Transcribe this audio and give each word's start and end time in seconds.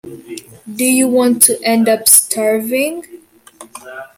Do 0.77 0.83
you 0.83 1.07
want 1.07 1.43
to 1.43 1.61
end 1.63 1.87
up 1.87 2.07
starving? 2.09 3.03